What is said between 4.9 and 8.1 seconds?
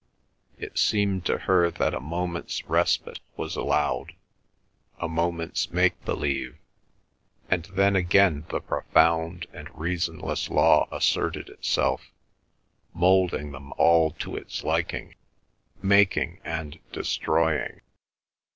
a moment's make believe, and then